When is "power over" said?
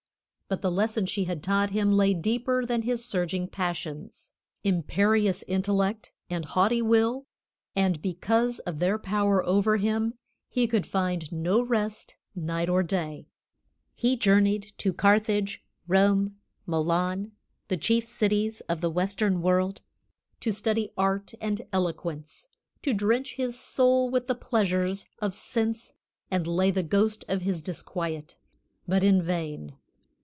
8.99-9.77